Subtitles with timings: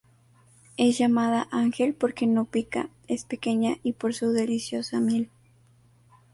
[0.77, 5.29] Es llamada "ángel" porque no pica, es pequeña y por su deliciosa miel.